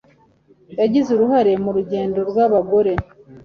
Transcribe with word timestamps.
Yagize 0.79 1.09
uruhare 1.11 1.53
mu 1.63 1.69
rugendo 1.77 2.19
rwabagore 2.29 2.93